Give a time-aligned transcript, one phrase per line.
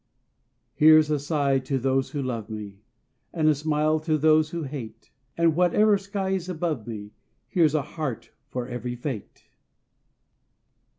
[0.73, 2.81] Here's a sigh to those who love me
[3.31, 7.11] And a smile to those who hate; And whatever sky's above me,
[7.47, 9.47] Here's a heart for every fate.